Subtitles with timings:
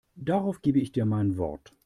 [0.15, 1.75] Darauf gebe ich dir mein Wort.